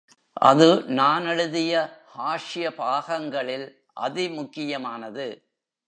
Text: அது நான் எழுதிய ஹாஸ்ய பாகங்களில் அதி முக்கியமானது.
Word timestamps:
அது 0.41 0.83
நான் 0.91 1.25
எழுதிய 1.25 1.73
ஹாஸ்ய 2.17 2.69
பாகங்களில் 2.75 3.67
அதி 3.93 4.29
முக்கியமானது. 4.29 5.27